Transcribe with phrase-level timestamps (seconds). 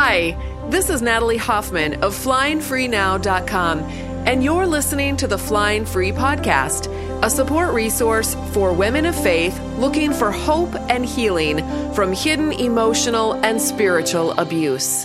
[0.00, 0.38] Hi,
[0.70, 6.86] this is Natalie Hoffman of FlyingFreeNow.com, and you're listening to the Flying Free Podcast,
[7.24, 11.58] a support resource for women of faith looking for hope and healing
[11.94, 15.04] from hidden emotional and spiritual abuse.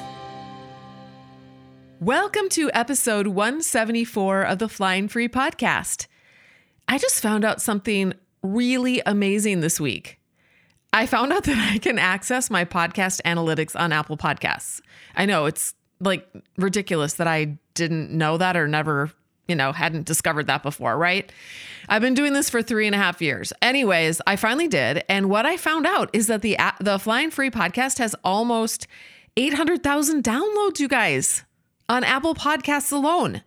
[1.99, 6.05] Welcome to episode 174 of the Flying Free Podcast.
[6.87, 8.13] I just found out something
[8.43, 10.19] really amazing this week.
[10.93, 14.81] I found out that I can access my podcast analytics on Apple Podcasts.
[15.15, 16.27] I know it's like
[16.57, 19.11] ridiculous that I didn't know that or never,
[19.47, 21.31] you know, hadn't discovered that before, right?
[21.89, 23.51] I've been doing this for three and a half years.
[23.61, 25.03] Anyways, I finally did.
[25.09, 28.87] And what I found out is that the, the Flying Free podcast has almost
[29.35, 31.43] 800,000 downloads, you guys,
[31.89, 33.41] on Apple Podcasts alone.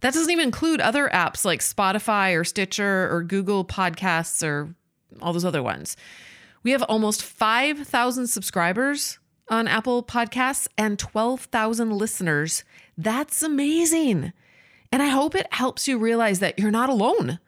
[0.00, 4.74] That doesn't even include other apps like Spotify or Stitcher or Google Podcasts or
[5.22, 5.96] all those other ones.
[6.64, 9.18] We have almost 5,000 subscribers
[9.50, 12.64] on Apple Podcasts and 12,000 listeners.
[12.96, 14.32] That's amazing.
[14.90, 17.38] And I hope it helps you realize that you're not alone.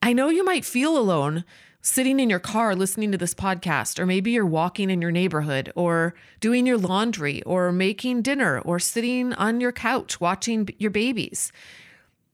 [0.00, 1.44] I know you might feel alone
[1.80, 5.72] sitting in your car listening to this podcast, or maybe you're walking in your neighborhood,
[5.74, 11.50] or doing your laundry, or making dinner, or sitting on your couch watching your babies.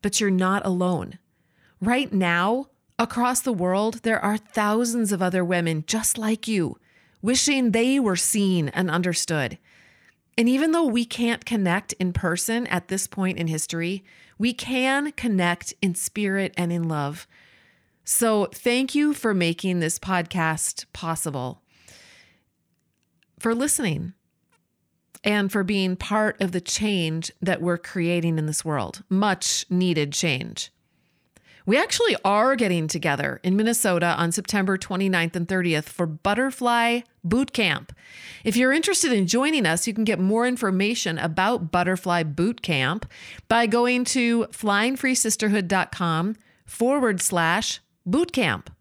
[0.02, 1.18] But you're not alone.
[1.80, 2.66] Right now,
[3.00, 6.76] Across the world, there are thousands of other women just like you,
[7.22, 9.56] wishing they were seen and understood.
[10.36, 14.04] And even though we can't connect in person at this point in history,
[14.36, 17.26] we can connect in spirit and in love.
[18.04, 21.62] So, thank you for making this podcast possible,
[23.38, 24.12] for listening,
[25.24, 29.04] and for being part of the change that we're creating in this world.
[29.08, 30.70] Much needed change.
[31.70, 37.52] We actually are getting together in Minnesota on September 29th and 30th for Butterfly Boot
[37.52, 37.92] Camp.
[38.42, 43.08] If you're interested in joining us, you can get more information about Butterfly Boot Camp
[43.46, 46.34] by going to flyingfreesisterhood.com
[46.66, 48.75] forward slash boot camp.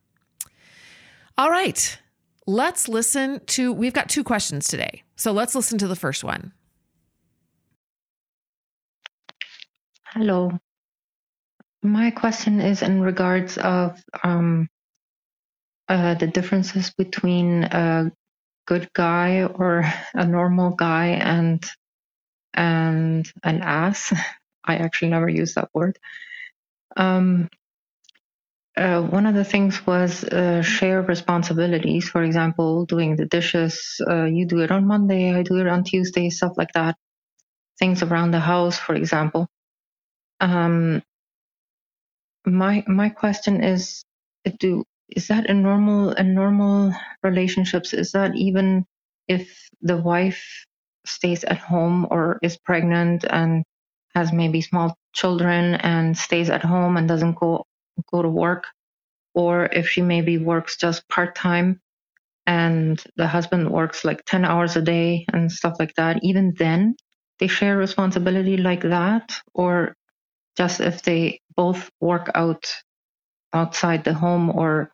[1.38, 2.00] All right,
[2.48, 5.04] let's listen to, we've got two questions today.
[5.16, 6.54] So let's listen to the first one.
[10.08, 10.58] Hello.
[11.84, 14.68] My question is in regards of um,
[15.90, 18.12] uh, the differences between a
[18.68, 21.64] good guy or a normal guy and
[22.54, 24.14] and an ass.
[24.66, 25.98] I actually never use that word.
[26.98, 27.50] Um,
[28.78, 32.10] uh, one of the things was uh, share responsibilities.
[32.10, 34.02] For example, doing the dishes.
[34.10, 36.98] Uh, you do it on Monday, I do it on Tuesday, stuff like that.
[37.80, 39.48] Things around the house, for example.
[40.42, 41.04] Um,
[42.46, 44.04] my my question is
[44.60, 47.94] do is that a normal in normal relationships?
[47.94, 48.86] Is that even
[49.28, 50.66] if the wife
[51.06, 53.64] stays at home or is pregnant and
[54.16, 57.66] has maybe small children and stays at home and doesn't go
[58.12, 58.66] go to work?
[59.36, 61.80] Or if she maybe works just part-time
[62.48, 66.96] and the husband works like 10 hours a day and stuff like that even then
[67.40, 69.42] they share responsibility like that?
[69.54, 69.96] Or
[70.60, 72.76] just if they both work out
[73.54, 74.92] outside the home or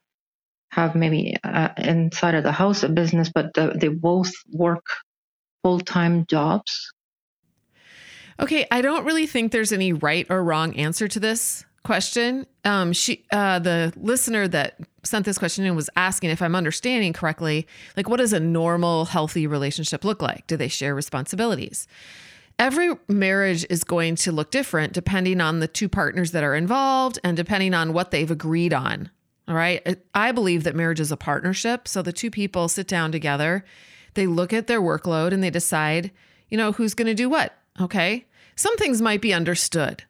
[0.69, 4.85] have maybe uh, inside of the house a business, but they both work
[5.63, 6.93] full time jobs?
[8.39, 12.45] Okay, I don't really think there's any right or wrong answer to this question.
[12.63, 17.13] Um, she, uh, the listener that sent this question in was asking if I'm understanding
[17.13, 17.65] correctly,
[17.97, 20.45] like what does a normal, healthy relationship look like?
[20.45, 21.87] Do they share responsibilities?
[22.57, 27.19] Every marriage is going to look different depending on the two partners that are involved
[27.23, 29.09] and depending on what they've agreed on.
[29.47, 29.99] All right.
[30.13, 31.87] I believe that marriage is a partnership.
[31.87, 33.63] So the two people sit down together,
[34.15, 36.11] they look at their workload and they decide,
[36.49, 37.53] you know, who's going to do what.
[37.79, 38.25] Okay.
[38.55, 40.03] Some things might be understood,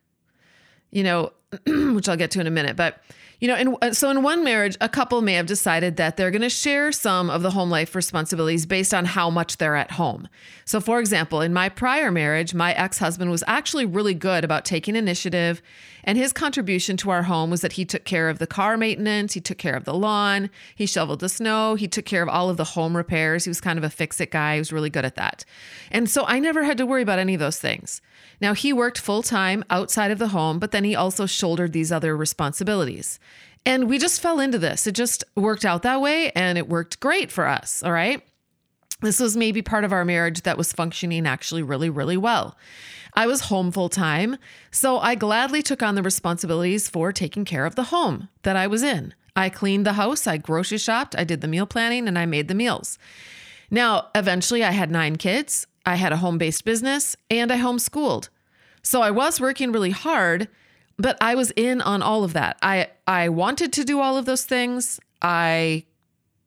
[0.92, 1.34] you know,
[1.66, 2.76] which I'll get to in a minute.
[2.76, 3.02] But
[3.40, 6.32] you know, and uh, so in one marriage, a couple may have decided that they're
[6.32, 9.92] going to share some of the home life responsibilities based on how much they're at
[9.92, 10.28] home.
[10.64, 14.66] So, for example, in my prior marriage, my ex husband was actually really good about
[14.66, 15.62] taking initiative,
[16.04, 19.34] and his contribution to our home was that he took care of the car maintenance,
[19.34, 22.50] he took care of the lawn, he shoveled the snow, he took care of all
[22.50, 23.44] of the home repairs.
[23.44, 25.44] He was kind of a fix it guy, he was really good at that.
[25.92, 28.02] And so I never had to worry about any of those things.
[28.42, 31.92] Now, he worked full time outside of the home, but then he also shouldered these
[31.92, 33.20] other responsibilities.
[33.66, 34.86] And we just fell into this.
[34.86, 37.82] It just worked out that way and it worked great for us.
[37.82, 38.22] All right.
[39.02, 42.58] This was maybe part of our marriage that was functioning actually really, really well.
[43.14, 44.38] I was home full time,
[44.72, 48.68] so I gladly took on the responsibilities for taking care of the home that I
[48.68, 49.14] was in.
[49.36, 52.48] I cleaned the house, I grocery shopped, I did the meal planning, and I made
[52.48, 52.98] the meals.
[53.70, 58.30] Now, eventually, I had nine kids, I had a home based business, and I homeschooled.
[58.82, 60.48] So I was working really hard,
[60.98, 62.58] but I was in on all of that.
[62.62, 65.00] I, I wanted to do all of those things.
[65.22, 65.86] I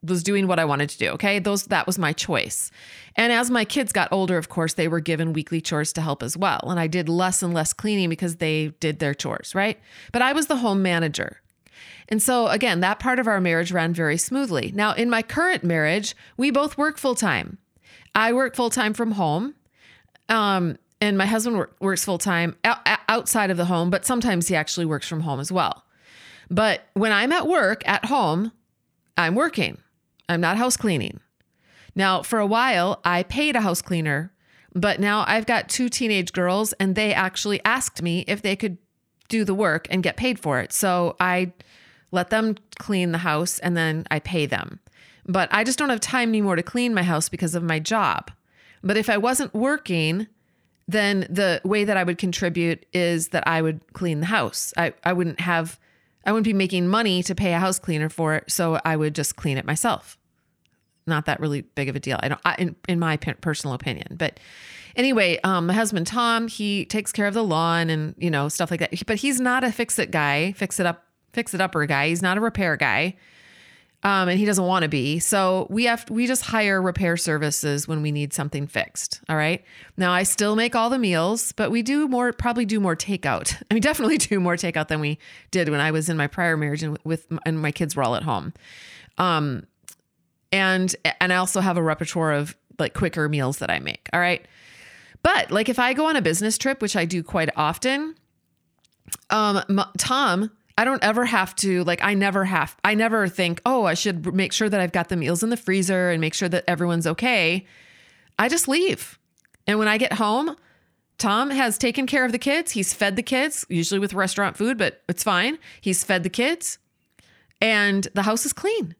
[0.02, 1.08] was doing what I wanted to do.
[1.10, 1.38] Okay.
[1.40, 2.70] Those, that was my choice.
[3.16, 6.22] And as my kids got older, of course, they were given weekly chores to help
[6.22, 6.60] as well.
[6.68, 9.54] And I did less and less cleaning because they did their chores.
[9.54, 9.78] Right.
[10.12, 11.40] But I was the home manager.
[12.08, 14.72] And so, again, that part of our marriage ran very smoothly.
[14.74, 17.58] Now, in my current marriage, we both work full time.
[18.18, 19.54] I work full time from home.
[20.28, 22.56] Um, and my husband work, works full time
[23.08, 25.84] outside of the home, but sometimes he actually works from home as well.
[26.50, 28.50] But when I'm at work at home,
[29.16, 29.78] I'm working.
[30.28, 31.20] I'm not house cleaning.
[31.94, 34.32] Now, for a while, I paid a house cleaner,
[34.74, 38.78] but now I've got two teenage girls and they actually asked me if they could
[39.28, 40.72] do the work and get paid for it.
[40.72, 41.52] So I
[42.10, 44.80] let them clean the house and then I pay them.
[45.28, 48.30] But I just don't have time anymore to clean my house because of my job.
[48.82, 50.26] But if I wasn't working,
[50.88, 54.72] then the way that I would contribute is that I would clean the house.
[54.76, 55.78] I, I wouldn't have,
[56.24, 58.50] I wouldn't be making money to pay a house cleaner for it.
[58.50, 60.16] So I would just clean it myself.
[61.06, 62.18] Not that really big of a deal.
[62.22, 64.16] I don't, I, in, in my personal opinion.
[64.16, 64.40] But
[64.96, 68.70] anyway, um, my husband, Tom, he takes care of the lawn and, you know, stuff
[68.70, 69.06] like that.
[69.06, 71.04] But he's not a fix it guy, fix it up,
[71.34, 72.08] fix it upper guy.
[72.08, 73.16] He's not a repair guy
[74.04, 75.18] um, and he doesn't want to be.
[75.18, 79.20] So we have we just hire repair services when we need something fixed.
[79.28, 79.64] All right.
[79.96, 83.60] Now I still make all the meals, but we do more probably do more takeout.
[83.70, 85.18] I mean, definitely do more takeout than we
[85.50, 88.14] did when I was in my prior marriage and with and my kids were all
[88.14, 88.54] at home.
[89.18, 89.66] Um,
[90.52, 94.08] and and I also have a repertoire of like quicker meals that I make.
[94.12, 94.46] All right.
[95.24, 98.14] But like if I go on a business trip, which I do quite often,
[99.30, 99.60] um,
[99.98, 103.94] Tom I don't ever have to, like, I never have, I never think, oh, I
[103.94, 106.62] should make sure that I've got the meals in the freezer and make sure that
[106.68, 107.66] everyone's okay.
[108.38, 109.18] I just leave.
[109.66, 110.54] And when I get home,
[111.18, 112.70] Tom has taken care of the kids.
[112.70, 115.58] He's fed the kids, usually with restaurant food, but it's fine.
[115.80, 116.78] He's fed the kids
[117.60, 118.94] and the house is clean.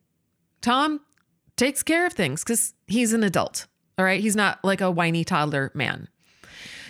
[0.61, 1.01] Tom
[1.57, 3.69] takes care of things because he's an adult.
[3.97, 4.21] All right.
[4.21, 6.09] He's not like a whiny toddler man.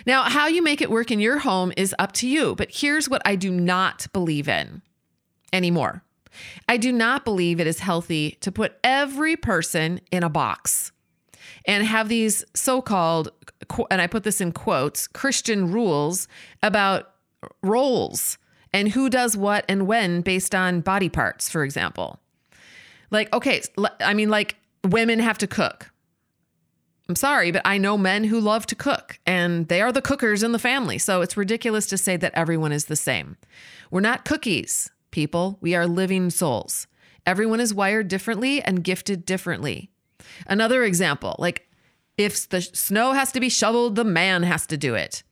[0.05, 3.09] Now, how you make it work in your home is up to you, but here's
[3.09, 4.81] what I do not believe in
[5.51, 6.03] anymore.
[6.67, 10.91] I do not believe it is healthy to put every person in a box
[11.65, 13.31] and have these so called,
[13.91, 16.27] and I put this in quotes, Christian rules
[16.63, 17.13] about
[17.61, 18.37] roles
[18.71, 22.19] and who does what and when based on body parts, for example.
[23.11, 23.61] Like, okay,
[23.99, 25.88] I mean, like women have to cook.
[27.09, 30.43] I'm sorry, but I know men who love to cook and they are the cookers
[30.43, 30.99] in the family.
[30.99, 33.35] So it's ridiculous to say that everyone is the same.
[33.89, 35.57] We're not cookies, people.
[35.59, 36.85] We are living souls.
[37.25, 39.89] Everyone is wired differently and gifted differently.
[40.45, 41.67] Another example like
[42.15, 45.23] if the snow has to be shoveled, the man has to do it.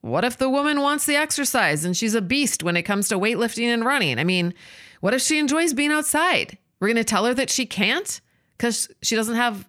[0.00, 3.18] What if the woman wants the exercise and she's a beast when it comes to
[3.18, 4.18] weightlifting and running?
[4.18, 4.52] I mean,
[5.00, 6.58] what if she enjoys being outside?
[6.80, 8.20] We're going to tell her that she can't
[8.56, 9.68] because she doesn't have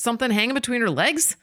[0.00, 1.36] something hanging between her legs?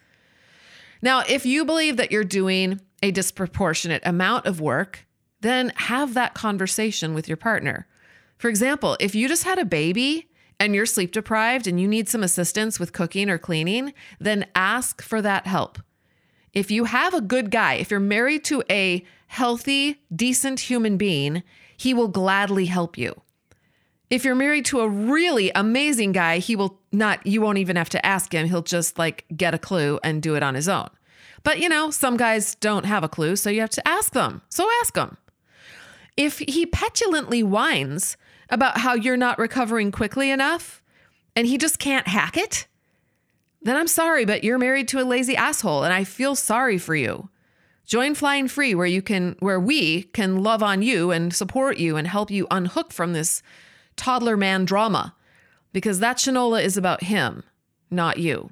[1.02, 5.06] Now, if you believe that you're doing a disproportionate amount of work,
[5.42, 7.88] then have that conversation with your partner.
[8.38, 12.10] For example, if you just had a baby and you're sleep deprived and you need
[12.10, 15.80] some assistance with cooking or cleaning, then ask for that help.
[16.54, 21.44] If you have a good guy, if you're married to a healthy, decent human being,
[21.76, 23.22] he will gladly help you.
[24.10, 27.90] If you're married to a really amazing guy, he will not, you won't even have
[27.90, 28.48] to ask him.
[28.48, 30.90] He'll just like get a clue and do it on his own.
[31.44, 34.42] But you know, some guys don't have a clue, so you have to ask them.
[34.50, 35.18] So ask them.
[36.16, 38.18] If he petulantly whines
[38.50, 40.82] about how you're not recovering quickly enough
[41.36, 42.68] and he just can't hack it,
[43.62, 46.96] then I'm sorry, but you're married to a lazy asshole and I feel sorry for
[46.96, 47.30] you.
[47.86, 51.96] Join Flying Free where you can where we can love on you and support you
[51.96, 53.42] and help you unhook from this
[53.98, 55.16] toddler man drama
[55.74, 57.44] because that Shinola is about him,
[57.92, 58.52] not you.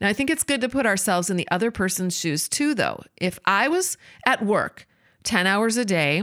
[0.00, 3.02] Now, I think it's good to put ourselves in the other person's shoes too, though.
[3.16, 4.86] If I was at work
[5.24, 6.22] 10 hours a day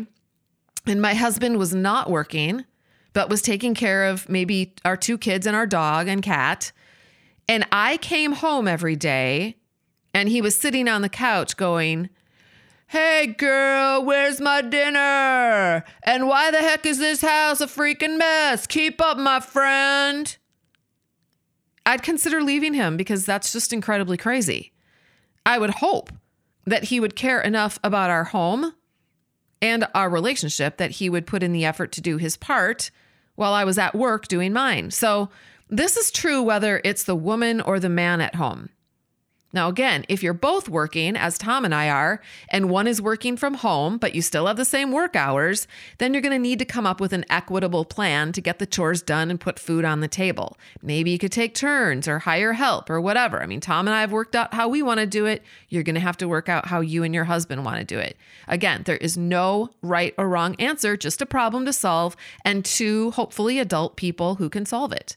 [0.85, 2.63] and my husband was not working,
[3.12, 6.71] but was taking care of maybe our two kids and our dog and cat,
[7.47, 9.57] and I came home every day
[10.13, 12.09] and he was sitting on the couch going,
[12.88, 15.84] Hey girl, where's my dinner?
[16.04, 18.68] And why the heck is this house a freaking mess?
[18.68, 20.38] Keep up, my friend.
[21.86, 24.72] I'd consider leaving him because that's just incredibly crazy.
[25.46, 26.12] I would hope
[26.65, 28.74] that he would care enough about our home
[29.62, 32.92] and our relationship that he would put in the effort to do his part
[33.34, 34.92] while I was at work doing mine.
[34.92, 35.30] So,
[35.70, 38.70] this is true whether it's the woman or the man at home.
[39.55, 43.38] Now, again, if you're both working, as Tom and I are, and one is working
[43.38, 45.65] from home, but you still have the same work hours,
[45.97, 48.65] then you're going to need to come up with an equitable plan to get the
[48.65, 50.57] chores done and put food on the table.
[50.81, 53.41] Maybe you could take turns or hire help or whatever.
[53.41, 55.41] I mean, Tom and I have worked out how we want to do it.
[55.69, 57.97] You're going to have to work out how you and your husband want to do
[57.97, 58.17] it.
[58.50, 63.12] Again, there is no right or wrong answer, just a problem to solve and two,
[63.12, 65.15] hopefully, adult people who can solve it.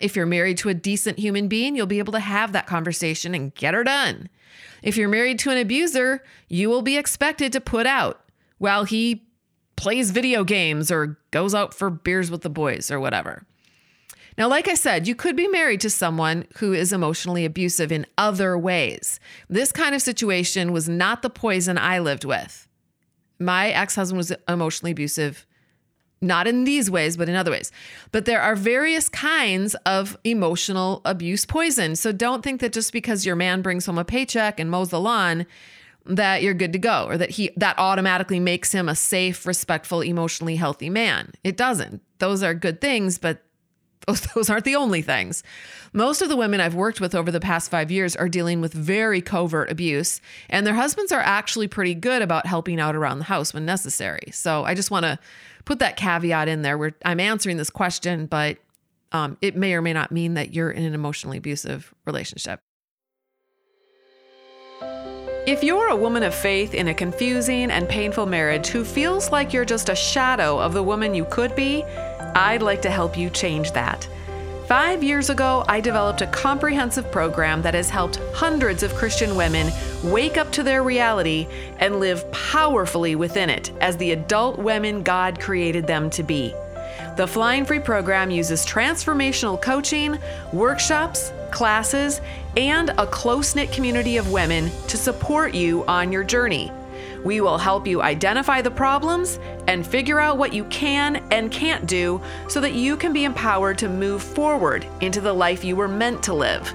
[0.00, 3.34] If you're married to a decent human being, you'll be able to have that conversation
[3.34, 4.28] and get her done.
[4.82, 8.20] If you're married to an abuser, you will be expected to put out
[8.58, 9.24] while he
[9.76, 13.46] plays video games or goes out for beers with the boys or whatever.
[14.36, 18.06] Now, like I said, you could be married to someone who is emotionally abusive in
[18.16, 19.18] other ways.
[19.48, 22.68] This kind of situation was not the poison I lived with.
[23.40, 25.44] My ex husband was emotionally abusive
[26.20, 27.70] not in these ways, but in other ways.
[28.12, 31.96] But there are various kinds of emotional abuse poison.
[31.96, 35.00] So don't think that just because your man brings home a paycheck and mows the
[35.00, 35.46] lawn,
[36.06, 40.00] that you're good to go or that he that automatically makes him a safe, respectful,
[40.00, 41.32] emotionally healthy man.
[41.44, 42.02] It doesn't.
[42.18, 43.42] Those are good things, but
[44.06, 45.42] those, those aren't the only things.
[45.92, 48.72] Most of the women I've worked with over the past five years are dealing with
[48.72, 53.24] very covert abuse, and their husbands are actually pretty good about helping out around the
[53.24, 54.30] house when necessary.
[54.32, 55.18] So I just want to
[55.68, 58.56] put that caveat in there where I'm answering this question, but
[59.12, 62.60] um, it may or may not mean that you're in an emotionally abusive relationship.
[65.46, 69.52] If you're a woman of faith in a confusing and painful marriage who feels like
[69.52, 71.84] you're just a shadow of the woman you could be,
[72.34, 74.08] I'd like to help you change that.
[74.68, 79.72] Five years ago, I developed a comprehensive program that has helped hundreds of Christian women
[80.04, 81.48] wake up to their reality
[81.78, 86.52] and live powerfully within it as the adult women God created them to be.
[87.16, 90.18] The Flying Free program uses transformational coaching,
[90.52, 92.20] workshops, classes,
[92.54, 96.70] and a close knit community of women to support you on your journey.
[97.24, 101.86] We will help you identify the problems and figure out what you can and can't
[101.86, 105.88] do so that you can be empowered to move forward into the life you were
[105.88, 106.72] meant to live.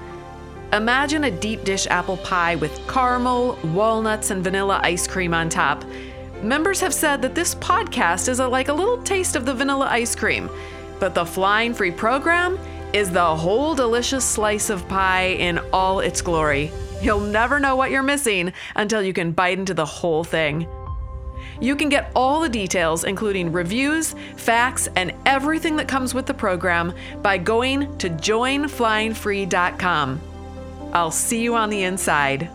[0.72, 5.84] Imagine a deep dish apple pie with caramel, walnuts, and vanilla ice cream on top.
[6.42, 9.86] Members have said that this podcast is a, like a little taste of the vanilla
[9.90, 10.50] ice cream,
[10.98, 12.58] but the Flying Free program
[12.92, 16.70] is the whole delicious slice of pie in all its glory.
[17.04, 20.66] You'll never know what you're missing until you can bite into the whole thing.
[21.60, 26.32] You can get all the details, including reviews, facts, and everything that comes with the
[26.32, 30.20] program by going to joinflyingfree.com.
[30.94, 32.48] I'll see you on the inside.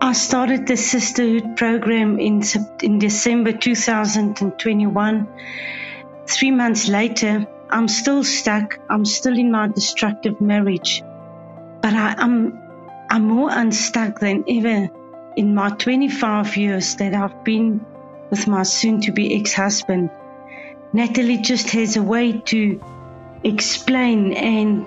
[0.00, 2.42] I started the sisterhood program in,
[2.82, 5.28] in December 2021
[6.28, 8.78] Three months later, I'm still stuck.
[8.90, 11.02] I'm still in my destructive marriage.
[11.80, 12.60] But I, am I'm,
[13.10, 14.88] I'm more unstuck than ever
[15.36, 17.84] in my 25 years that I've been
[18.30, 20.10] with my soon to be ex husband.
[20.92, 22.80] Natalie just has a way to
[23.44, 24.86] explain and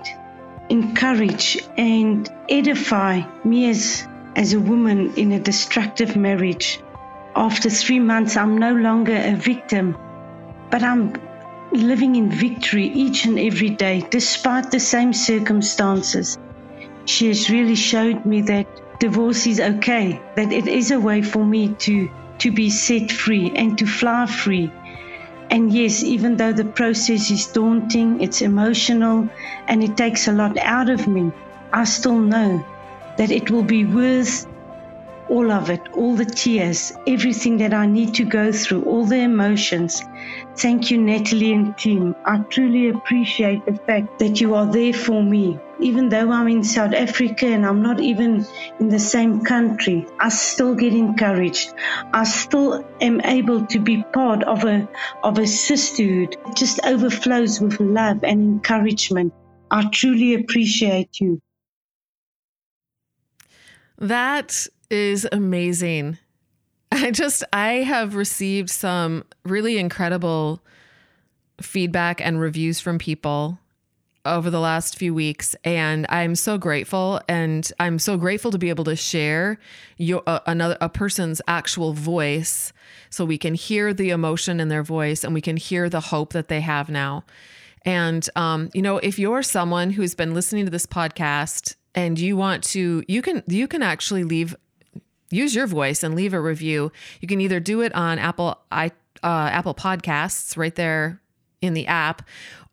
[0.67, 4.05] encourage and edify me as,
[4.35, 6.81] as a woman in a destructive marriage.
[7.35, 9.95] After three months, I'm no longer a victim,
[10.69, 11.13] but I'm
[11.71, 16.37] living in victory each and every day, despite the same circumstances.
[17.05, 18.67] She has really showed me that
[18.99, 22.09] divorce is okay, that it is a way for me to,
[22.39, 24.71] to be set free and to fly free.
[25.49, 29.27] And yes, even though the process is daunting, it's emotional,
[29.67, 31.31] and it takes a lot out of me,
[31.73, 32.65] I still know
[33.17, 34.45] that it will be worth
[35.29, 39.19] all of it, all the tears, everything that I need to go through, all the
[39.19, 40.03] emotions.
[40.57, 42.15] Thank you, Natalie and team.
[42.25, 45.59] I truly appreciate the fact that you are there for me.
[45.79, 48.45] Even though I'm in South Africa and I'm not even
[48.79, 51.73] in the same country, I still get encouraged.
[52.13, 54.89] I still am able to be part of a
[55.23, 56.35] of a sisterhood.
[56.47, 59.33] It just overflows with love and encouragement.
[59.71, 61.41] I truly appreciate you.
[63.99, 66.17] That is amazing.
[66.91, 70.61] I just, I have received some really incredible
[71.61, 73.59] feedback and reviews from people
[74.25, 78.69] over the last few weeks and I'm so grateful and I'm so grateful to be
[78.69, 79.57] able to share
[79.97, 82.73] your uh, another a person's actual voice
[83.09, 86.33] so we can hear the emotion in their voice and we can hear the hope
[86.33, 87.23] that they have now.
[87.85, 92.35] And um, you know, if you're someone who's been listening to this podcast and you
[92.35, 94.55] want to you can you can actually leave
[95.29, 96.91] use your voice and leave a review.
[97.21, 101.21] You can either do it on Apple i uh, Apple Podcasts right there
[101.61, 102.21] in the app.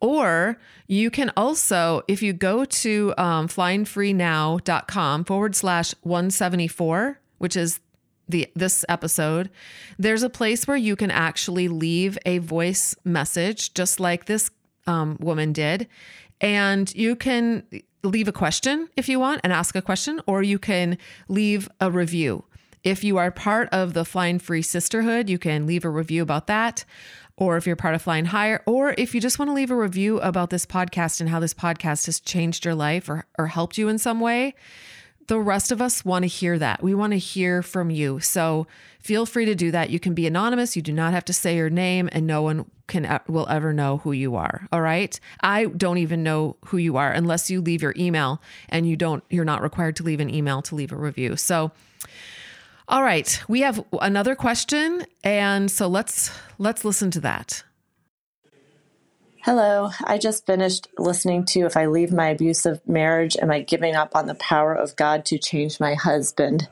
[0.00, 7.80] Or you can also, if you go to um, flyingfreenow.com forward slash 174, which is
[8.28, 9.50] the this episode,
[9.98, 14.50] there's a place where you can actually leave a voice message, just like this
[14.86, 15.88] um, woman did,
[16.40, 17.64] and you can
[18.02, 20.98] leave a question if you want and ask a question, or you can
[21.28, 22.44] leave a review.
[22.84, 26.46] If you are part of the Flying Free Sisterhood, you can leave a review about
[26.46, 26.84] that.
[27.36, 29.76] Or if you're part of Flying Higher, or if you just want to leave a
[29.76, 33.76] review about this podcast and how this podcast has changed your life or, or helped
[33.76, 34.54] you in some way,
[35.26, 36.83] the rest of us want to hear that.
[36.83, 38.21] We want to hear from you.
[38.21, 38.66] So
[39.00, 39.90] feel free to do that.
[39.90, 40.76] You can be anonymous.
[40.76, 43.99] You do not have to say your name and no one can will ever know
[43.99, 44.66] who you are.
[44.73, 45.18] All right?
[45.40, 49.25] I don't even know who you are unless you leave your email and you don't
[49.30, 51.37] you're not required to leave an email to leave a review.
[51.37, 51.73] So
[52.88, 57.64] all right, we have another question and so let's let's listen to that.
[59.46, 63.94] Hello, I just finished listening to If I Leave My Abusive Marriage, Am I Giving
[63.94, 66.68] Up on the Power of God to Change My Husband?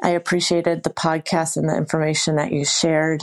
[0.00, 3.22] I appreciated the podcast and the information that you shared.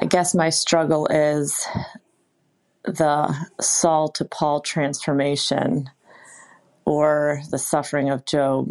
[0.00, 1.66] I guess my struggle is
[2.84, 5.90] the Saul to Paul transformation
[6.84, 8.70] or the suffering of Job.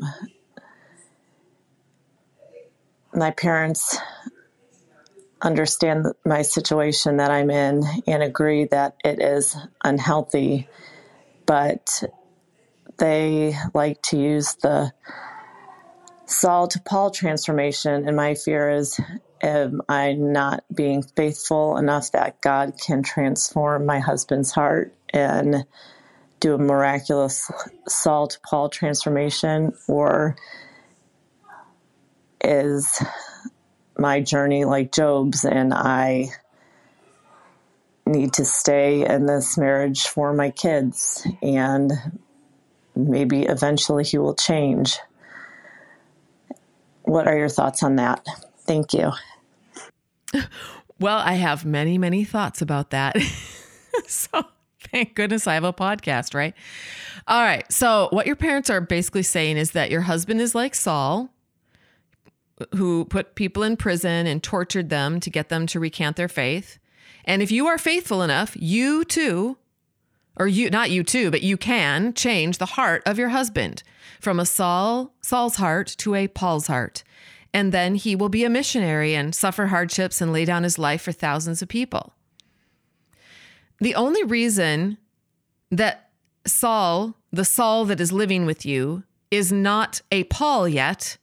[3.13, 3.99] My parents
[5.41, 10.67] understand my situation that I'm in and agree that it is unhealthy,
[11.45, 12.03] but
[12.97, 14.91] they like to use the
[16.25, 18.07] Saul to Paul transformation.
[18.07, 18.99] And my fear is,
[19.41, 25.65] am I not being faithful enough that God can transform my husband's heart and
[26.39, 27.51] do a miraculous
[27.87, 29.73] Saul to Paul transformation?
[29.87, 30.35] Or
[32.41, 33.03] is
[33.97, 36.29] my journey like Job's, and I
[38.05, 41.91] need to stay in this marriage for my kids, and
[42.95, 44.97] maybe eventually he will change.
[47.03, 48.25] What are your thoughts on that?
[48.59, 49.11] Thank you.
[50.97, 53.17] Well, I have many, many thoughts about that.
[54.07, 54.45] so
[54.79, 56.53] thank goodness I have a podcast, right?
[57.27, 57.69] All right.
[57.71, 61.29] So, what your parents are basically saying is that your husband is like Saul
[62.75, 66.79] who put people in prison and tortured them to get them to recant their faith.
[67.25, 69.57] And if you are faithful enough, you too,
[70.37, 73.83] or you not you too, but you can change the heart of your husband
[74.19, 77.03] from a Saul Saul's heart to a Paul's heart.
[77.53, 81.03] And then he will be a missionary and suffer hardships and lay down his life
[81.03, 82.13] for thousands of people.
[83.79, 84.97] The only reason
[85.71, 86.09] that
[86.45, 91.17] Saul, the Saul that is living with you, is not a Paul yet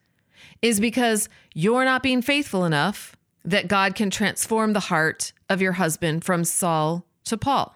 [0.62, 5.72] is because you're not being faithful enough that God can transform the heart of your
[5.72, 7.74] husband from Saul to Paul.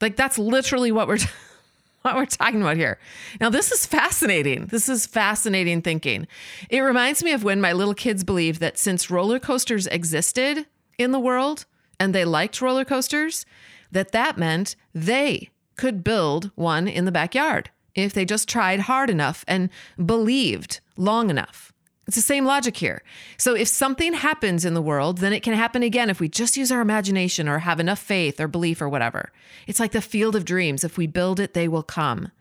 [0.00, 1.18] Like that's literally what we're
[2.02, 2.98] what we're talking about here.
[3.40, 4.66] Now this is fascinating.
[4.66, 6.26] This is fascinating thinking.
[6.68, 10.66] It reminds me of when my little kids believed that since roller coasters existed
[10.98, 11.64] in the world
[12.00, 13.46] and they liked roller coasters,
[13.92, 19.10] that that meant they could build one in the backyard if they just tried hard
[19.10, 19.70] enough and
[20.04, 21.72] believed long enough.
[22.06, 23.02] It's the same logic here.
[23.36, 26.56] So if something happens in the world, then it can happen again if we just
[26.56, 29.30] use our imagination or have enough faith or belief or whatever.
[29.66, 30.82] It's like the field of dreams.
[30.82, 32.32] If we build it, they will come.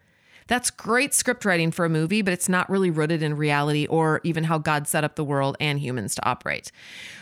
[0.47, 4.19] That's great script writing for a movie, but it's not really rooted in reality or
[4.23, 6.71] even how God set up the world and humans to operate.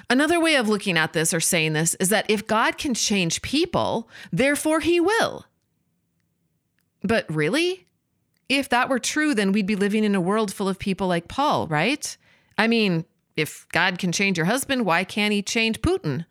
[0.09, 3.41] Another way of looking at this or saying this is that if God can change
[3.41, 5.45] people, therefore he will.
[7.03, 7.85] But really?
[8.49, 11.27] If that were true, then we'd be living in a world full of people like
[11.27, 12.17] Paul, right?
[12.57, 13.05] I mean,
[13.37, 16.25] if God can change your husband, why can't he change Putin?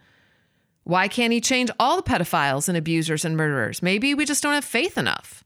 [0.82, 3.82] Why can't he change all the pedophiles and abusers and murderers?
[3.82, 5.44] Maybe we just don't have faith enough.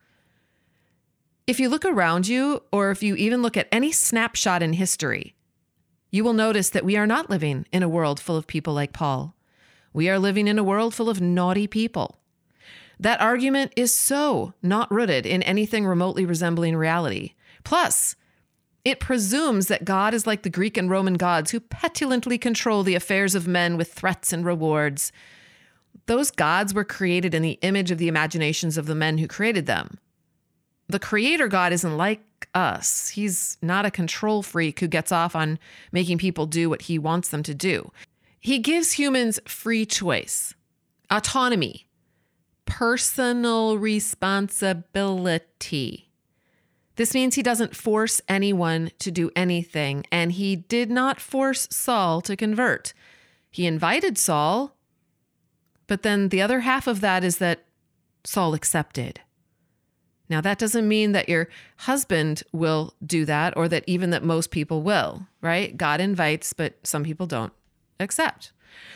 [1.46, 5.34] If you look around you, or if you even look at any snapshot in history,
[6.10, 8.92] you will notice that we are not living in a world full of people like
[8.92, 9.34] Paul.
[9.92, 12.21] We are living in a world full of naughty people.
[13.02, 17.32] That argument is so not rooted in anything remotely resembling reality.
[17.64, 18.14] Plus,
[18.84, 22.94] it presumes that God is like the Greek and Roman gods who petulantly control the
[22.94, 25.10] affairs of men with threats and rewards.
[26.06, 29.66] Those gods were created in the image of the imaginations of the men who created
[29.66, 29.98] them.
[30.86, 32.22] The creator God isn't like
[32.54, 33.08] us.
[33.08, 35.58] He's not a control freak who gets off on
[35.90, 37.90] making people do what he wants them to do.
[38.38, 40.54] He gives humans free choice,
[41.10, 41.88] autonomy,
[42.66, 46.08] personal responsibility.
[46.96, 52.20] This means he doesn't force anyone to do anything, and he did not force Saul
[52.22, 52.92] to convert.
[53.50, 54.76] He invited Saul,
[55.86, 57.64] but then the other half of that is that
[58.24, 59.20] Saul accepted.
[60.28, 61.48] Now, that doesn't mean that your
[61.78, 65.76] husband will do that or that even that most people will, right?
[65.76, 67.52] God invites, but some people don't
[68.00, 68.52] accept.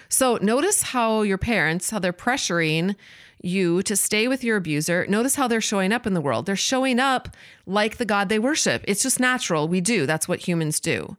[0.08, 2.96] So, notice how your parents, how they're pressuring
[3.42, 5.06] you to stay with your abuser.
[5.08, 6.46] Notice how they're showing up in the world.
[6.46, 7.28] They're showing up
[7.66, 8.84] like the God they worship.
[8.88, 9.68] It's just natural.
[9.68, 10.06] We do.
[10.06, 11.16] That's what humans do.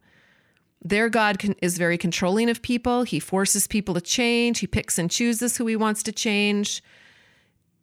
[0.84, 3.02] Their God can, is very controlling of people.
[3.02, 4.60] He forces people to change.
[4.60, 6.82] He picks and chooses who he wants to change.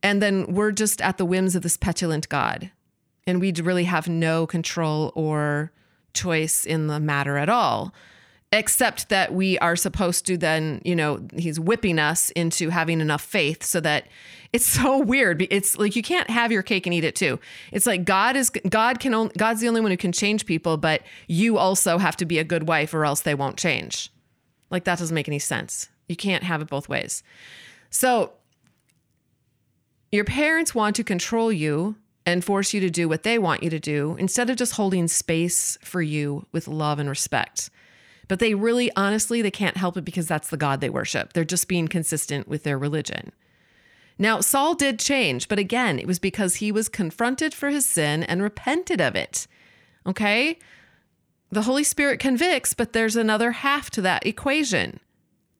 [0.01, 2.71] And then we're just at the whims of this petulant God.
[3.27, 5.71] And we really have no control or
[6.13, 7.93] choice in the matter at all,
[8.55, 13.21] except that we are supposed to then, you know, he's whipping us into having enough
[13.21, 14.07] faith so that
[14.53, 15.45] it's so weird.
[15.51, 17.39] It's like you can't have your cake and eat it too.
[17.71, 20.77] It's like God is God can only God's the only one who can change people,
[20.77, 24.11] but you also have to be a good wife or else they won't change.
[24.71, 25.89] Like that doesn't make any sense.
[26.07, 27.23] You can't have it both ways.
[27.89, 28.33] So
[30.11, 33.69] your parents want to control you and force you to do what they want you
[33.69, 37.69] to do instead of just holding space for you with love and respect.
[38.27, 41.33] But they really, honestly, they can't help it because that's the God they worship.
[41.33, 43.31] They're just being consistent with their religion.
[44.17, 48.23] Now, Saul did change, but again, it was because he was confronted for his sin
[48.23, 49.45] and repented of it.
[50.07, 50.57] Okay?
[51.51, 54.99] The Holy Spirit convicts, but there's another half to that equation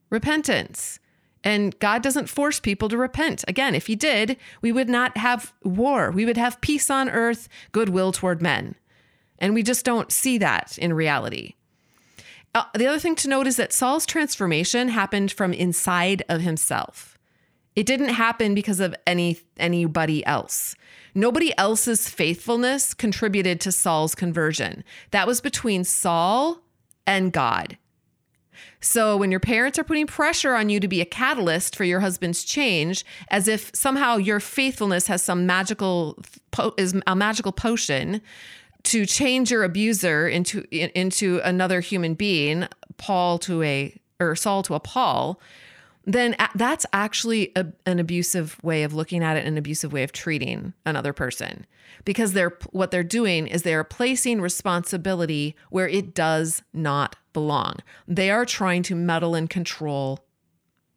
[0.10, 1.00] repentance.
[1.44, 3.44] And God doesn't force people to repent.
[3.48, 6.10] Again, if He did, we would not have war.
[6.10, 8.76] We would have peace on earth, goodwill toward men.
[9.38, 11.54] And we just don't see that in reality.
[12.56, 17.18] Uh, the other thing to note is that Saul's transformation happened from inside of himself.
[17.76, 20.76] It didn't happen because of any anybody else.
[21.14, 24.86] Nobody else's faithfulness contributed to Saul's conversion.
[25.12, 26.62] That was between Saul
[27.06, 27.78] and God.
[28.80, 32.00] So when your parents are putting pressure on you to be a catalyst for your
[32.00, 36.18] husband's change, as if somehow your faithfulness has some magical
[36.78, 38.22] is a magical potion
[38.86, 42.68] to change your abuser into into another human being,
[42.98, 45.40] Paul to a or Saul to a Paul,
[46.06, 50.12] then that's actually a, an abusive way of looking at it, an abusive way of
[50.12, 51.66] treating another person.
[52.04, 57.78] Because they're what they're doing is they are placing responsibility where it does not belong.
[58.08, 60.26] They are trying to meddle and control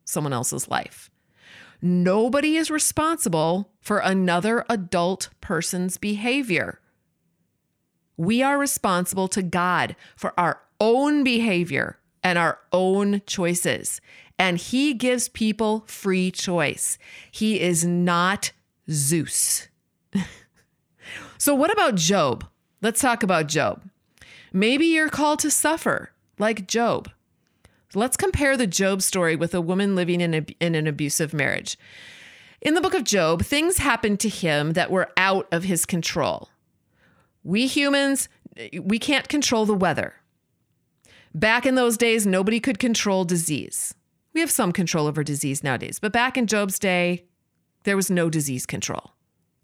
[0.04, 1.10] someone else's life.
[1.80, 6.80] Nobody is responsible for another adult person's behavior.
[8.18, 14.02] We are responsible to God for our own behavior and our own choices.
[14.38, 16.98] And He gives people free choice.
[17.30, 18.52] He is not
[18.90, 19.68] Zeus.
[21.38, 22.46] so, what about Job?
[22.82, 23.82] Let's talk about Job.
[24.52, 27.10] Maybe you're called to suffer like Job.
[27.94, 31.78] Let's compare the Job story with a woman living in, a, in an abusive marriage.
[32.60, 36.48] In the book of Job, things happened to him that were out of his control.
[37.48, 38.28] We humans,
[38.78, 40.16] we can't control the weather.
[41.34, 43.94] Back in those days, nobody could control disease.
[44.34, 47.24] We have some control over disease nowadays, but back in Job's day,
[47.84, 49.14] there was no disease control.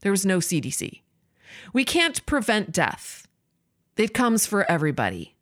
[0.01, 1.03] There was no CDC.
[1.75, 3.29] We can't prevent death.
[3.99, 5.35] It comes for everybody.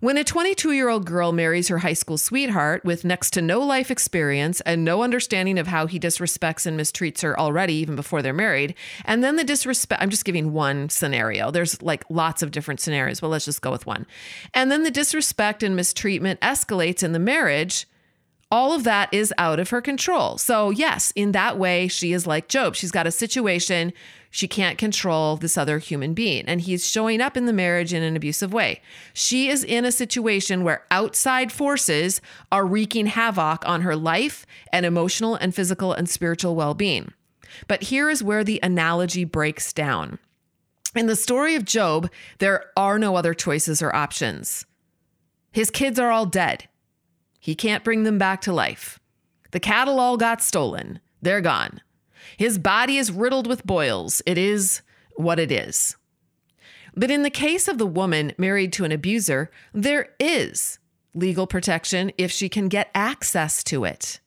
[0.00, 3.60] When a 22 year old girl marries her high school sweetheart with next to no
[3.60, 8.22] life experience and no understanding of how he disrespects and mistreats her already, even before
[8.22, 11.50] they're married, and then the disrespect, I'm just giving one scenario.
[11.50, 14.06] There's like lots of different scenarios, but let's just go with one.
[14.54, 17.86] And then the disrespect and mistreatment escalates in the marriage
[18.50, 20.36] all of that is out of her control.
[20.36, 22.74] So, yes, in that way, she is like Job.
[22.74, 23.92] She's got a situation.
[24.30, 28.02] She can't control this other human being, and he's showing up in the marriage in
[28.02, 28.80] an abusive way.
[29.12, 34.84] She is in a situation where outside forces are wreaking havoc on her life and
[34.86, 37.12] emotional and physical and spiritual well being.
[37.66, 40.18] But here is where the analogy breaks down.
[40.94, 44.64] In the story of Job, there are no other choices or options.
[45.52, 46.68] His kids are all dead.
[47.40, 49.00] He can't bring them back to life.
[49.50, 51.00] The cattle all got stolen.
[51.22, 51.80] They're gone.
[52.36, 54.22] His body is riddled with boils.
[54.26, 54.82] It is
[55.16, 55.96] what it is.
[56.94, 60.78] But in the case of the woman married to an abuser, there is
[61.14, 64.20] legal protection if she can get access to it.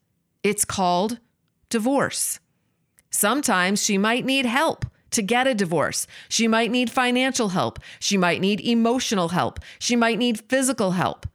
[0.43, 1.19] It's called
[1.69, 2.39] divorce.
[3.10, 6.08] Sometimes she might need help to get a divorce.
[6.28, 7.80] She might need financial help.
[7.99, 9.60] She might need emotional help.
[9.80, 11.28] She might need physical help.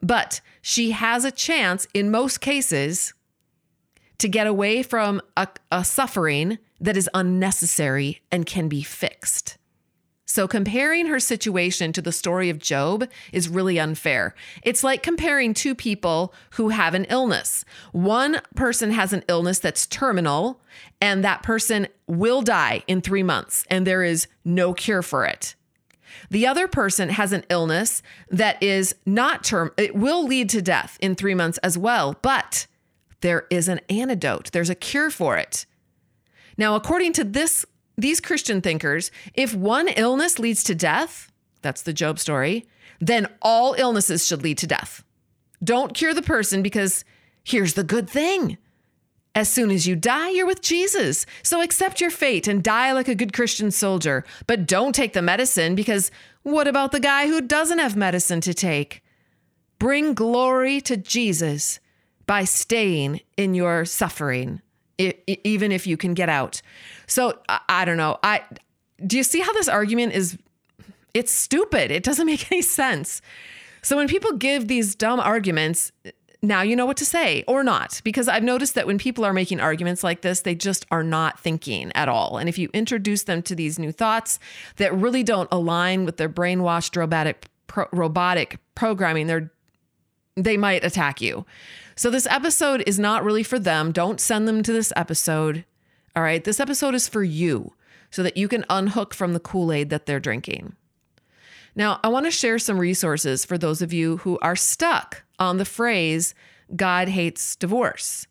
[0.00, 3.14] But she has a chance in most cases
[4.18, 9.56] to get away from a, a, suffering that is unnecessary and can be fixed.
[10.26, 14.36] So, comparing her situation to the story of Job is really unfair.
[14.62, 17.64] It's like comparing two people who have an illness.
[17.90, 20.60] One person has an illness that's terminal,
[21.00, 25.56] and that person will die in three months, and there is no cure for it.
[26.30, 30.98] The other person has an illness that is not term, it will lead to death
[31.00, 32.66] in three months as well, but
[33.20, 35.66] there is an antidote, there's a cure for it.
[36.56, 37.64] Now, according to this
[37.96, 42.66] these Christian thinkers, if one illness leads to death, that's the Job story,
[42.98, 45.04] then all illnesses should lead to death.
[45.62, 47.04] Don't cure the person because
[47.44, 48.56] here's the good thing.
[49.34, 51.24] As soon as you die, you're with Jesus.
[51.42, 54.24] So accept your fate and die like a good Christian soldier.
[54.46, 56.10] But don't take the medicine because
[56.42, 59.02] what about the guy who doesn't have medicine to take?
[59.78, 61.78] Bring glory to Jesus
[62.26, 64.60] by staying in your suffering
[65.26, 66.60] even if you can get out.
[67.06, 68.18] So I, don't know.
[68.22, 68.42] I
[69.04, 70.36] do you see how this argument is
[71.14, 71.90] it's stupid.
[71.90, 73.22] It doesn't make any sense.
[73.82, 75.90] So when people give these dumb arguments,
[76.42, 79.32] now you know what to say or not because I've noticed that when people are
[79.32, 82.38] making arguments like this, they just are not thinking at all.
[82.38, 84.38] And if you introduce them to these new thoughts
[84.76, 89.52] that really don't align with their brainwashed robotic pro- robotic programming, they're
[90.36, 91.44] they might attack you.
[91.96, 93.92] So this episode is not really for them.
[93.92, 95.64] Don't send them to this episode.
[96.16, 96.42] All right.
[96.42, 97.74] This episode is for you
[98.10, 100.74] so that you can unhook from the Kool Aid that they're drinking.
[101.76, 105.56] Now, I want to share some resources for those of you who are stuck on
[105.56, 106.34] the phrase,
[106.76, 108.26] God hates divorce.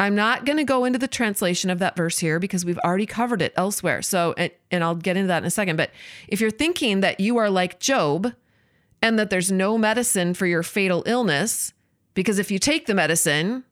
[0.00, 3.06] I'm not going to go into the translation of that verse here because we've already
[3.06, 4.00] covered it elsewhere.
[4.00, 5.76] So, and, and I'll get into that in a second.
[5.76, 5.90] But
[6.28, 8.32] if you're thinking that you are like Job
[9.02, 11.72] and that there's no medicine for your fatal illness,
[12.14, 13.64] because if you take the medicine,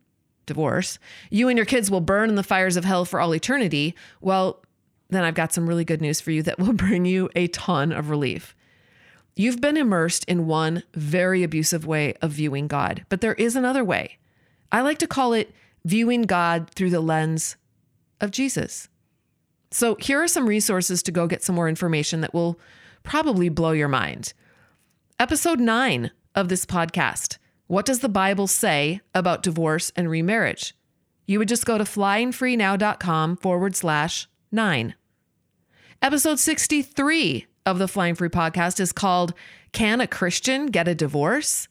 [0.46, 0.98] divorce,
[1.30, 3.94] you and your kids will burn in the fires of hell for all eternity.
[4.20, 4.64] Well,
[5.10, 7.92] then I've got some really good news for you that will bring you a ton
[7.92, 8.54] of relief.
[9.38, 13.84] You've been immersed in one very abusive way of viewing God, but there is another
[13.84, 14.16] way.
[14.72, 15.52] I like to call it
[15.84, 17.56] viewing God through the lens
[18.18, 18.88] of Jesus.
[19.70, 22.58] So, here are some resources to go get some more information that will
[23.02, 24.32] probably blow your mind.
[25.20, 30.74] Episode nine of this podcast what does the Bible say about divorce and remarriage?
[31.26, 34.94] You would just go to flyingfreenow.com forward slash nine.
[36.00, 39.34] Episode 63 of the Flying Free podcast is called
[39.72, 41.68] Can a Christian Get a Divorce?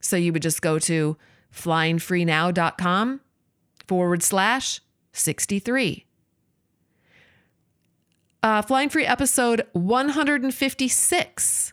[0.00, 1.16] So you would just go to
[1.52, 3.20] flyingfreenow.com
[3.88, 4.80] forward slash
[5.12, 6.06] 63.
[8.42, 11.72] Uh, Flying Free episode 156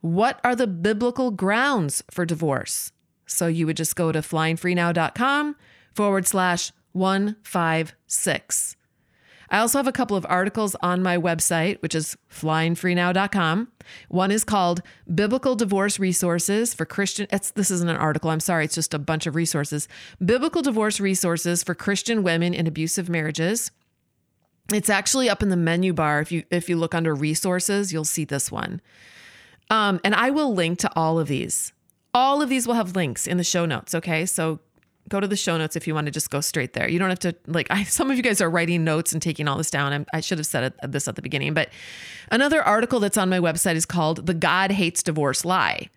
[0.00, 2.92] what are the biblical grounds for divorce?
[3.26, 5.56] So you would just go to flyingfreenow.com
[5.94, 8.76] forward slash 156.
[9.50, 13.68] I also have a couple of articles on my website, which is flyingfreenow.com.
[14.08, 14.82] One is called
[15.14, 17.26] Biblical Divorce Resources for Christian.
[17.30, 18.30] This isn't an article.
[18.30, 18.64] I'm sorry.
[18.66, 19.88] It's just a bunch of resources.
[20.24, 23.70] Biblical Divorce Resources for Christian Women in Abusive Marriages.
[24.72, 26.20] It's actually up in the menu bar.
[26.20, 28.82] If you if you look under resources, you'll see this one.
[29.70, 31.72] Um, and I will link to all of these.
[32.12, 33.94] All of these will have links in the show notes.
[33.94, 34.26] Okay.
[34.26, 34.60] So
[35.08, 36.88] go to the show notes if you want to just go straight there.
[36.88, 39.48] You don't have to like I some of you guys are writing notes and taking
[39.48, 39.92] all this down.
[39.92, 41.70] I'm, i should have said it, this at the beginning, but
[42.30, 45.88] another article that's on my website is called "The God Hates Divorce Lie,"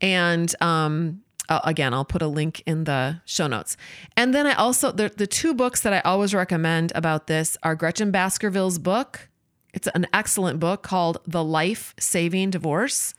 [0.00, 3.76] and um, again, I'll put a link in the show notes.
[4.16, 7.74] And then I also the the two books that I always recommend about this are
[7.74, 9.28] Gretchen Baskerville's book
[9.76, 13.12] it's an excellent book called The Life Saving Divorce.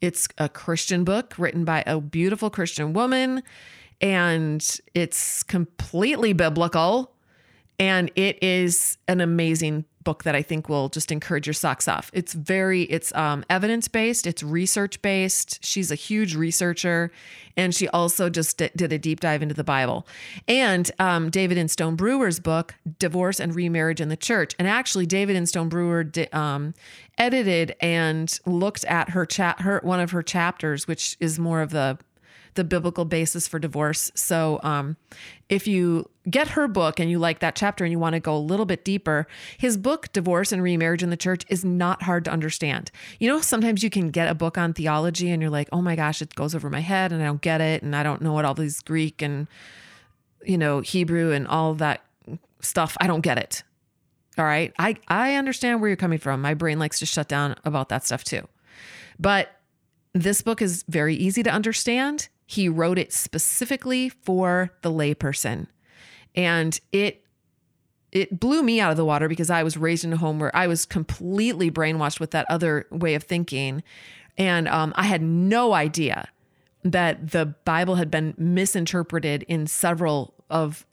[0.00, 3.42] It's a Christian book written by a beautiful Christian woman,
[4.00, 7.12] and it's completely biblical.
[7.78, 12.10] And it is an amazing book that I think will just encourage your socks off.
[12.12, 15.64] It's very, it's um, evidence based, it's research based.
[15.64, 17.10] She's a huge researcher,
[17.56, 20.06] and she also just d- did a deep dive into the Bible.
[20.46, 24.54] And um, David Instone-Brewer's book, Divorce and Remarriage in the Church.
[24.58, 26.74] And actually, David Instone-Brewer di- um,
[27.18, 31.70] edited and looked at her chat, her one of her chapters, which is more of
[31.70, 31.98] the
[32.54, 34.10] the biblical basis for divorce.
[34.14, 34.96] So, um,
[35.48, 38.34] if you get her book and you like that chapter and you want to go
[38.34, 39.26] a little bit deeper,
[39.58, 42.90] his book, Divorce and Remarriage in the Church, is not hard to understand.
[43.20, 45.96] You know, sometimes you can get a book on theology and you're like, oh my
[45.96, 47.82] gosh, it goes over my head and I don't get it.
[47.82, 49.46] And I don't know what all these Greek and,
[50.44, 52.02] you know, Hebrew and all that
[52.60, 52.96] stuff.
[53.00, 53.62] I don't get it.
[54.38, 54.72] All right.
[54.78, 56.40] I, I understand where you're coming from.
[56.40, 58.48] My brain likes to shut down about that stuff too.
[59.18, 59.50] But
[60.12, 62.28] this book is very easy to understand.
[62.46, 65.66] He wrote it specifically for the layperson.
[66.34, 67.24] And it
[68.14, 70.54] it blew me out of the water because I was raised in a home where
[70.54, 73.82] I was completely brainwashed with that other way of thinking.
[74.38, 76.28] And um, I had no idea
[76.84, 80.86] that the Bible had been misinterpreted in several of,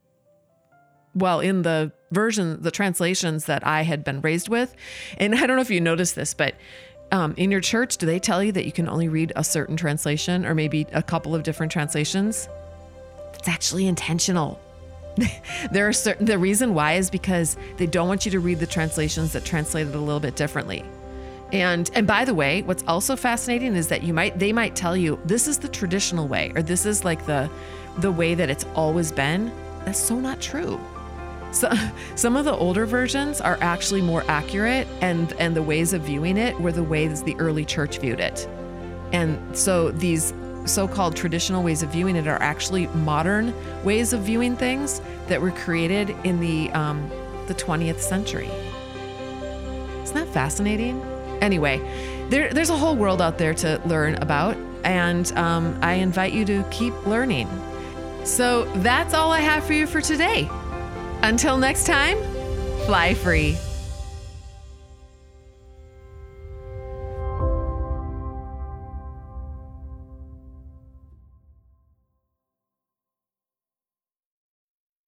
[1.14, 4.76] well, in the version, the translations that I had been raised with.
[5.18, 6.56] And I don't know if you noticed this, but
[7.12, 9.76] um, in your church, do they tell you that you can only read a certain
[9.76, 12.48] translation or maybe a couple of different translations?
[13.34, 14.60] It's actually intentional.
[15.72, 18.68] there are certain the reason why is because they don't want you to read the
[18.68, 20.86] translations that translate it a little bit differently.
[21.52, 24.96] And and by the way, what's also fascinating is that you might they might tell
[24.96, 27.50] you this is the traditional way or this is like the
[27.98, 29.52] the way that it's always been.
[29.84, 30.80] That's so not true.
[31.52, 31.72] So
[32.16, 36.38] some of the older versions are actually more accurate and and the ways of viewing
[36.38, 38.48] it were the ways the early church viewed it.
[39.12, 40.34] And so these
[40.66, 45.52] so-called traditional ways of viewing it are actually modern ways of viewing things that were
[45.52, 47.10] created in the um,
[47.48, 48.50] the 20th century.
[50.04, 51.02] Isn't that fascinating?
[51.42, 51.80] Anyway,
[52.30, 56.46] there, there's a whole world out there to learn about, and um, I invite you
[56.46, 57.50] to keep learning.
[58.24, 60.48] So that's all I have for you for today.
[61.24, 62.18] Until next time,
[62.86, 63.58] fly free.